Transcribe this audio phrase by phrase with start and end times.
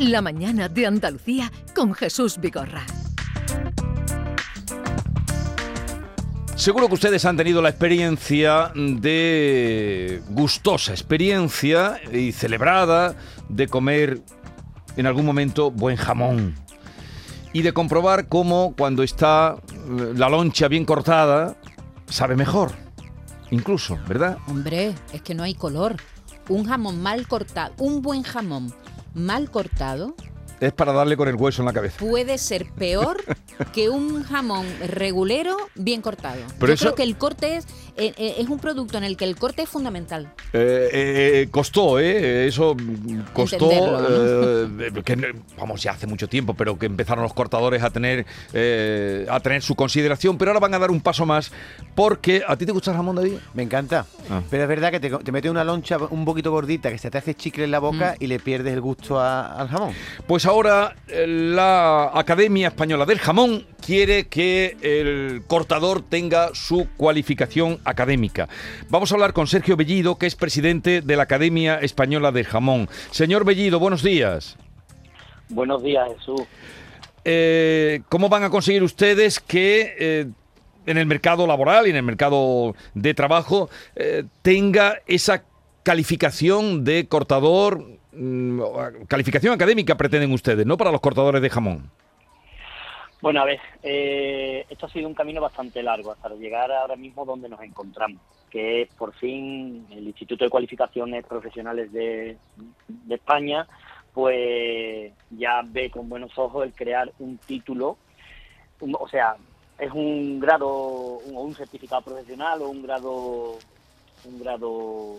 [0.00, 2.86] La mañana de Andalucía con Jesús Vigorra.
[6.54, 13.16] Seguro que ustedes han tenido la experiencia de gustosa experiencia y celebrada
[13.48, 14.20] de comer
[14.96, 16.54] en algún momento buen jamón
[17.52, 21.56] y de comprobar cómo cuando está eh, la loncha bien cortada
[22.06, 22.70] sabe mejor,
[23.50, 24.38] incluso, ¿verdad?
[24.46, 25.96] Hombre, es que no hay color.
[26.48, 28.72] Un jamón mal cortado, un buen jamón
[29.14, 30.14] mal cortado
[30.60, 31.96] Es para darle con el hueso en la cabeza.
[31.98, 33.22] puede ser peor
[33.72, 36.40] que un jamón regulero bien cortado.
[36.58, 37.64] Pero Yo eso- creo que el corte es,
[37.96, 40.32] eh, eh, es un producto en el que el corte es fundamental.
[40.52, 42.46] Eh, eh, costó, ¿eh?
[42.46, 42.76] Eso
[43.32, 48.26] costó, eh, que, vamos, ya hace mucho tiempo, pero que empezaron los cortadores a tener,
[48.52, 51.50] eh, a tener su consideración, pero ahora van a dar un paso más,
[51.94, 53.34] porque ¿a ti te gusta el jamón, David?
[53.54, 54.06] Me encanta.
[54.30, 54.42] Ah.
[54.50, 57.18] Pero es verdad que te, te mete una loncha un poquito gordita que se te
[57.18, 58.24] hace chicle en la boca Mm.
[58.24, 59.92] y le pierdes el gusto a- al jamón.
[60.26, 67.78] Pues ahora eh, la Academia Española del Jamón quiere que el cortador tenga su cualificación
[67.84, 68.48] académica.
[68.88, 72.88] Vamos a hablar con Sergio Bellido, que es presidente de la Academia Española del Jamón.
[73.10, 74.56] Señor Bellido, buenos días.
[75.48, 76.42] Buenos días, Jesús.
[77.24, 80.26] Eh, ¿Cómo van a conseguir ustedes que eh,
[80.86, 85.44] en el mercado laboral y en el mercado de trabajo eh, tenga esa
[85.82, 88.60] calificación de cortador, mm,
[89.08, 90.76] calificación académica pretenden ustedes, ¿no?
[90.76, 91.90] Para los cortadores de jamón.
[93.20, 97.24] Bueno, a ver, eh, esto ha sido un camino bastante largo hasta llegar ahora mismo
[97.24, 102.36] donde nos encontramos, que es por fin el Instituto de Cualificaciones Profesionales de,
[103.10, 103.66] España,
[104.14, 107.98] pues ya ve con buenos ojos el crear un título,
[108.80, 109.34] o sea,
[109.78, 113.58] es un grado un- un certificado profesional o un grado
[114.24, 115.14] un grado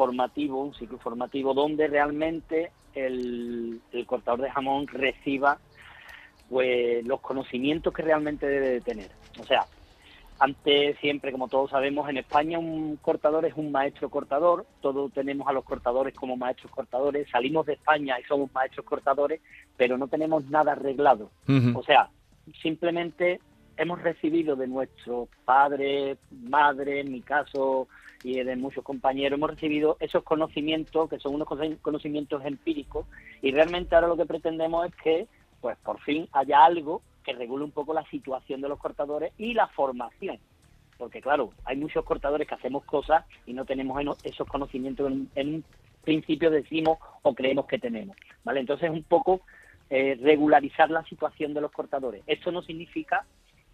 [0.00, 5.58] formativo, un ciclo formativo donde realmente el, el cortador de jamón reciba
[6.48, 9.10] pues los conocimientos que realmente debe de tener.
[9.38, 9.66] O sea,
[10.38, 15.46] antes siempre, como todos sabemos, en España un cortador es un maestro cortador, todos tenemos
[15.46, 19.42] a los cortadores como maestros cortadores, salimos de España y somos maestros cortadores,
[19.76, 21.30] pero no tenemos nada arreglado.
[21.74, 22.08] O sea,
[22.62, 23.38] simplemente
[23.76, 27.86] hemos recibido de nuestros padres, madres, en mi caso,
[28.22, 33.06] y de muchos compañeros, hemos recibido esos conocimientos, que son unos cono- conocimientos empíricos,
[33.42, 35.26] y realmente ahora lo que pretendemos es que,
[35.60, 39.54] pues por fin, haya algo que regule un poco la situación de los cortadores y
[39.54, 40.38] la formación.
[40.98, 45.54] Porque claro, hay muchos cortadores que hacemos cosas y no tenemos esos conocimientos en, en
[45.54, 45.64] un
[46.02, 48.16] principio decimos o creemos que tenemos.
[48.44, 48.60] ¿Vale?
[48.60, 49.40] Entonces un poco
[49.88, 52.22] eh, regularizar la situación de los cortadores.
[52.26, 53.24] Esto no significa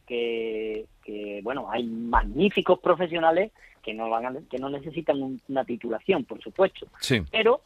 [0.07, 3.53] que, que, bueno, hay magníficos profesionales
[3.83, 7.23] que no van a- que no necesitan un- una titulación, por supuesto, Sí.
[7.31, 7.61] pero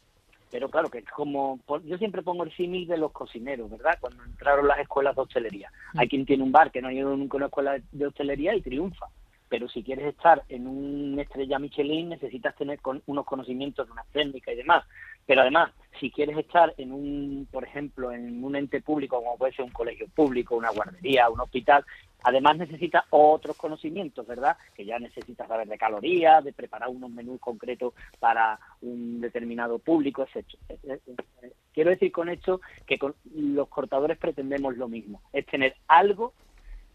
[0.53, 3.97] pero claro que es como yo siempre pongo el símil de los cocineros, ¿verdad?
[4.00, 5.71] Cuando entraron las escuelas de hostelería.
[5.95, 8.56] Hay quien tiene un bar que no ha ido nunca a una escuela de hostelería
[8.56, 9.06] y triunfa.
[9.50, 14.05] Pero si quieres estar en una estrella Michelin necesitas tener con unos conocimientos de una
[14.12, 14.87] técnica y demás.
[15.27, 19.53] Pero además, si quieres estar en un, por ejemplo, en un ente público como puede
[19.53, 21.84] ser un colegio público, una guardería, un hospital,
[22.22, 24.56] además necesitas otros conocimientos, ¿verdad?
[24.75, 30.25] Que ya necesitas saber de calorías, de preparar unos menús concretos para un determinado público,
[30.25, 31.00] etc.
[31.72, 36.34] Quiero decir con esto que con los cortadores pretendemos lo mismo, es tener algo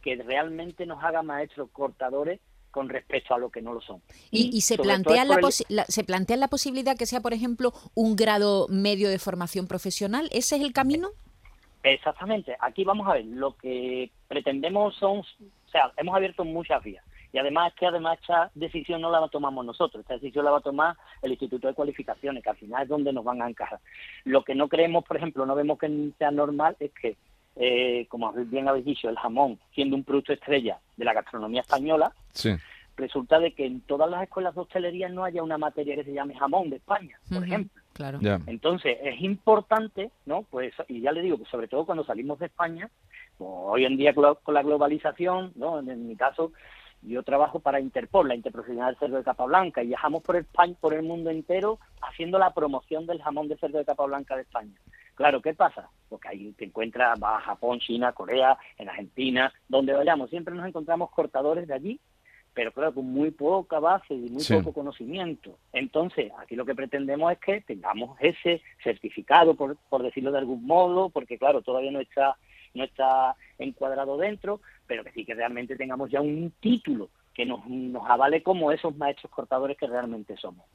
[0.06, 2.40] que realmente nos haga maestros cortadores
[2.70, 4.02] con respecto a lo que no lo son.
[4.30, 7.34] Y, y se, sobre plantea la el- la- se plantea la posibilidad que sea, por
[7.34, 10.30] ejemplo, un grado medio de formación profesional.
[10.32, 11.10] ¿Ese es el camino?
[11.84, 12.56] Exactamente.
[12.60, 17.04] Aquí vamos a ver, lo que pretendemos son, o sea, hemos abierto muchas vías.
[17.32, 20.62] Y además que además esta decisión no la tomamos nosotros, esta decisión la va a
[20.62, 23.80] tomar el Instituto de Cualificaciones, que al final es donde nos van a encajar.
[24.24, 27.18] Lo que no creemos, por ejemplo, no vemos que sea normal es que,
[27.56, 32.14] eh, como bien habéis dicho, el jamón, siendo un producto estrella de la gastronomía española,
[32.34, 32.52] Sí.
[32.98, 36.14] resulta de que en todas las escuelas de hostelería no haya una materia que se
[36.14, 37.82] llame jamón de España, por ejemplo.
[37.94, 38.20] Claro.
[38.48, 40.44] Entonces, es importante, ¿no?
[40.44, 42.90] Pues, y ya le digo, que sobre todo cuando salimos de España,
[43.38, 45.80] pues, hoy en día con la, globalización, ¿no?
[45.80, 46.52] En, en mi caso,
[47.02, 50.94] yo trabajo para Interpol, la Interprofesional de Cerdo de Capablanca, y viajamos por España, por
[50.94, 54.74] el mundo entero haciendo la promoción del jamón de cerdo de Capablanca de España.
[55.16, 55.90] Claro, ¿qué pasa?
[56.10, 60.68] Porque ahí te encuentras, vas a Japón, China, Corea, en Argentina, donde vayamos, siempre nos
[60.68, 62.00] encontramos cortadores de allí
[62.54, 64.56] pero claro, con muy poca base y muy Sí.
[64.56, 65.58] poco conocimiento.
[65.74, 70.66] Entonces, aquí lo que pretendemos es que tengamos ese certificado, por, por decirlo de algún
[70.66, 72.38] modo, porque claro, todavía no está,
[72.74, 77.68] no está encuadrado dentro, pero que sí que realmente tengamos ya un título que nos,
[77.68, 80.66] nos avale como esos maestros cortadores que realmente somos.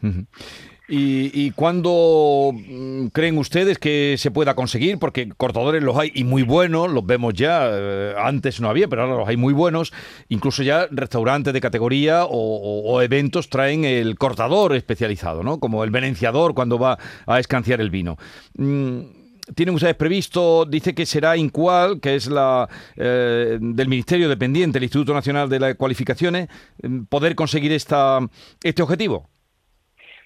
[0.88, 4.98] ¿Y, y cuándo mm, creen ustedes que se pueda conseguir?
[4.98, 9.02] Porque cortadores los hay y muy buenos, los vemos ya, eh, antes no había, pero
[9.02, 9.92] ahora los hay muy buenos.
[10.28, 15.60] Incluso ya restaurantes de categoría o eventos traen el cortador especializado, ¿no?
[15.60, 18.16] Como el venenciador cuando va a escanciar el vino.
[18.56, 19.19] Mm,
[19.54, 24.84] ¿Tienen ustedes previsto, dice que será INCUAL, que es la eh, del Ministerio dependiente, el
[24.84, 26.48] Instituto Nacional de las Cualificaciones,
[26.82, 28.20] mm, poder conseguir esta,
[28.62, 29.28] este objetivo?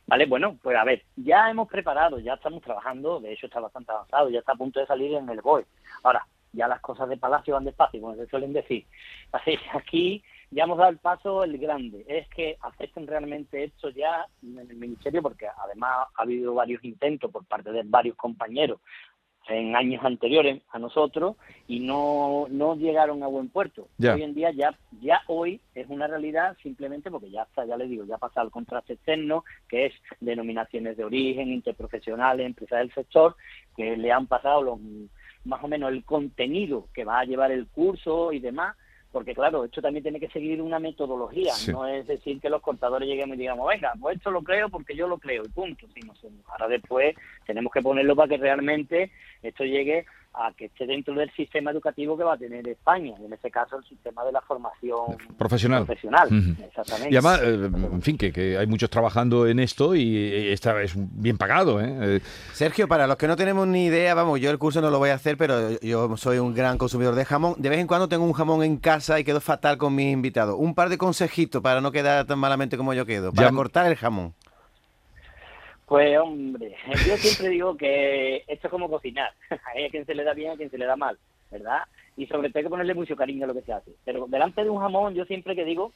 [0.07, 3.91] Vale, bueno, pues a ver, ya hemos preparado, ya estamos trabajando, de hecho está bastante
[3.91, 5.65] avanzado, ya está a punto de salir en el BOE.
[6.03, 8.85] Ahora, ya las cosas de Palacio van despacio, como se suelen decir.
[9.33, 10.23] Así que aquí
[10.55, 14.77] ya hemos dado el paso el grande, es que acepten realmente esto ya en el
[14.77, 18.81] Ministerio, porque además ha habido varios intentos por parte de varios compañeros
[19.49, 21.37] en años anteriores a nosotros
[21.67, 23.89] y no, no llegaron a buen puerto.
[23.99, 24.15] Ya.
[24.15, 27.89] Hoy en día ya, ya hoy es una realidad simplemente porque ya está, ya le
[27.89, 33.37] digo, ya pasa al contraste externo, que es denominaciones de origen, interprofesionales, empresas del sector,
[33.77, 34.79] que le han pasado los,
[35.45, 38.77] más o menos el contenido que va a llevar el curso y demás,
[39.15, 41.71] porque claro, esto también tiene que seguir una metodología, Sí.
[41.71, 44.97] no es decir que los contadores lleguemos y digamos, venga, pues esto lo creo porque
[44.97, 46.13] yo lo creo y punto, sino
[46.49, 47.15] ahora después
[47.47, 50.05] tenemos que ponerlo para que realmente esto llegue
[50.37, 53.77] a que esté dentro del sistema educativo que va a tener España, en este caso
[53.79, 55.85] el sistema de la formación Profesional.
[55.87, 56.29] profesional,
[56.67, 57.09] exactamente.
[57.15, 60.95] Y además, eh, en fin, que, que hay muchos trabajando en esto y esta es
[60.97, 61.81] bien pagado.
[61.81, 62.17] ¿eh?
[62.17, 62.21] Eh,
[62.53, 65.11] Sergio, para los que no tenemos ni idea, vamos, yo el curso no lo voy
[65.11, 67.55] a hacer, pero yo soy un gran consumidor de jamón.
[67.59, 70.57] De vez en cuando tengo un jamón en casa y quedo fatal con mis invitados.
[70.59, 73.87] Un par de consejitos para no quedar tan malamente como yo quedo, para Ya- cortar
[73.87, 74.35] el jamón.
[75.87, 76.77] Pues hombre,
[77.07, 79.33] yo siempre digo que esto es como cocinar.
[79.75, 81.19] Hay a quien se le da bien, a quien se le da mal,
[81.51, 81.83] ¿verdad?
[82.17, 83.91] Y sobre todo hay que ponerle mucho cariño a lo que se hace.
[84.05, 85.93] Pero delante de un jamón, yo siempre que digo,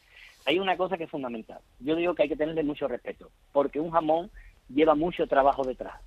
[0.47, 1.61] hay una cosa que es fundamental.
[1.79, 4.29] Yo digo que hay que tenerle mucho respeto, porque un jamón
[4.69, 6.01] lleva mucho trabajo detrás.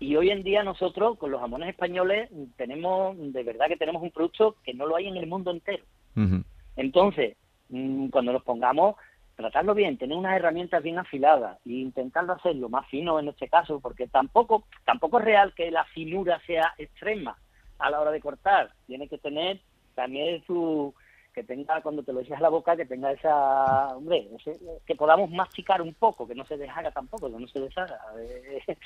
[0.00, 4.10] Y hoy en día nosotros, con los jamones españoles, tenemos, de verdad que tenemos un
[4.10, 5.84] producto que no lo hay en el mundo entero.
[6.76, 7.36] Entonces,
[7.68, 8.96] mm, cuando nos pongamos,
[9.36, 13.80] tratarlo bien, tener unas herramientas bien afiladas e intentando hacerlo más fino en este caso,
[13.80, 17.36] porque tampoco, tampoco es real que la finura sea extrema
[17.78, 18.70] a la hora de cortar.
[18.86, 19.60] Tiene que tener
[19.94, 20.94] también su
[21.32, 24.94] que tenga cuando te lo echas a la boca que tenga esa hombre ese- que
[24.94, 27.98] podamos masticar un poco que no se deshaga tampoco que no se deshaga.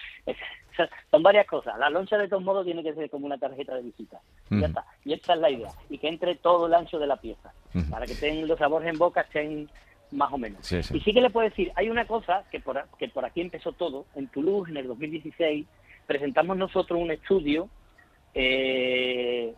[1.10, 1.78] Son varias cosas.
[1.78, 4.20] La loncha de todos modos tiene que ser como una tarjeta de visita.
[4.60, 4.84] Ya está.
[5.04, 5.72] Y esta es la idea.
[5.90, 7.52] Y que entre todo el ancho de la pieza.
[7.90, 9.68] Para que tengan los sabores en boca estén
[10.10, 10.96] más o menos Sí, sí.
[10.96, 13.72] y sí que le puedo decir hay una cosa que por, que por aquí empezó
[13.72, 15.66] todo en Toulouse en el 2016
[16.06, 17.68] presentamos nosotros un estudio
[18.34, 19.54] eh,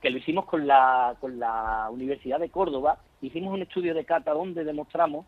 [0.00, 4.32] que lo hicimos con la, con la Universidad de Córdoba, hicimos un estudio de cata
[4.32, 5.26] donde demostramos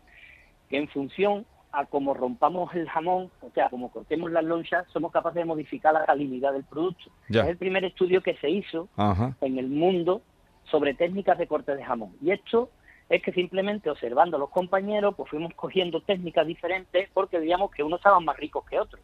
[0.69, 5.11] que en función a cómo rompamos el jamón, o sea, como cortemos las lonchas, somos
[5.11, 7.11] capaces de modificar la salinidad del producto.
[7.29, 7.43] Ya.
[7.43, 9.35] Es el primer estudio que se hizo Ajá.
[9.41, 10.21] en el mundo
[10.69, 12.13] sobre técnicas de corte de jamón.
[12.21, 12.69] Y esto
[13.11, 17.83] es que simplemente observando a los compañeros, pues fuimos cogiendo técnicas diferentes porque veíamos que
[17.83, 19.01] unos estaban más ricos que otros.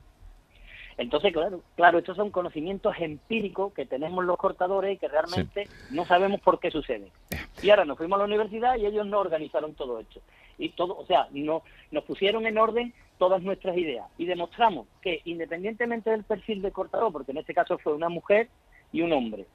[0.98, 6.06] Entonces, claro, claro, estos son conocimientos empíricos que tenemos los cortadores y que realmente no
[6.06, 7.12] sabemos por qué sucede.
[7.62, 10.22] Y ahora nos fuimos a la universidad y ellos nos organizaron todo esto.
[10.58, 15.22] Y todo, o sea, no, nos pusieron en orden todas nuestras ideas y demostramos que
[15.26, 18.48] independientemente del perfil de cortador, porque en este caso fue una mujer
[18.94, 19.46] y un hombre,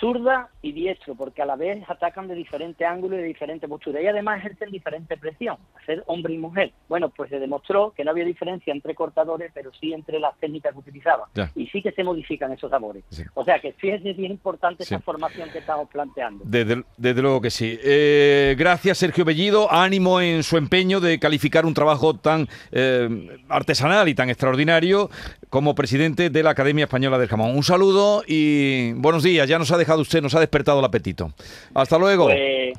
[0.00, 4.00] zurda y diestro, porque a la vez atacan de diferente ángulo y de diferente postura.
[4.00, 6.72] Y además ejercen diferente presión, ser hombre y mujer.
[6.88, 10.72] Bueno, pues se demostró que no había diferencia entre cortadores, pero sí entre las técnicas
[10.72, 11.28] que utilizaban.
[11.34, 11.50] Ya.
[11.54, 13.04] Y sí que se modifican esos sabores.
[13.10, 13.22] Sí.
[13.34, 14.94] O sea que fíjense si es importante Sí.
[14.94, 16.44] esa formación que estamos planteando.
[16.46, 17.78] Desde, desde luego que sí.
[17.82, 19.72] Eh, gracias, Sergio Bellido.
[19.72, 25.10] Ánimo en su empeño de calificar un trabajo tan eh, artesanal y tan extraordinario
[25.50, 27.56] como presidente de la Academia Española del Jamón.
[27.56, 29.48] Un saludo y buenos días.
[29.48, 31.32] Ya nos ha dejado usted, nos ha despertado el apetito.
[31.74, 32.24] Hasta luego.
[32.26, 32.76] Pues,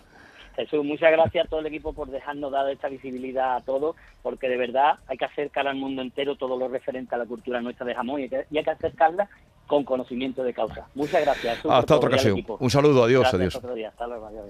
[0.55, 4.49] Jesús, muchas gracias a todo el equipo por dejarnos dar esta visibilidad a todos, porque
[4.49, 7.85] de verdad hay que acercar al mundo entero todo lo referente a la cultura nuestra
[7.85, 9.29] de jamón y hay que, y hay que acercarla
[9.67, 10.87] con conocimiento de causa.
[10.95, 11.57] Muchas gracias.
[11.57, 12.43] Jesús, Hasta otra ocasión.
[12.59, 13.05] Un saludo.
[13.05, 13.55] Adiós, Gracias, adiós.
[13.55, 13.89] otro día.
[13.89, 14.25] Hasta luego.
[14.27, 14.45] adiós.